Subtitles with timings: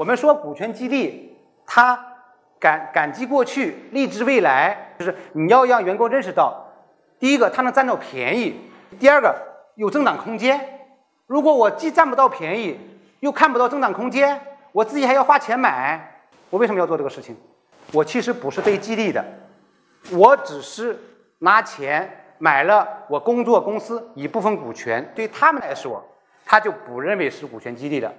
[0.00, 2.06] 我们说股权激励它
[2.58, 6.72] 感感激过去励志未来就是你要让员工认识到
[7.18, 8.58] 第一个他能占到便宜
[8.98, 9.36] 第二个
[9.74, 10.88] 有增长空间
[11.26, 12.80] 如果我既占不到便宜
[13.18, 14.40] 又看不到增长空间
[14.72, 17.36] 我自己还要花钱买我为什么要做这个事情？
[17.92, 19.22] 我其实不是被激励的
[20.12, 20.98] 我只是
[21.40, 26.02] 拿钱买了我工作公司一部分股权对他们来说
[26.46, 28.10] 他就不认为是股权激励的。